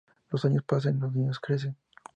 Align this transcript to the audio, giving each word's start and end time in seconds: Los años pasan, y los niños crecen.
Los 0.31 0.45
años 0.45 0.63
pasan, 0.63 0.97
y 0.97 0.99
los 0.99 1.13
niños 1.13 1.39
crecen. 1.39 1.77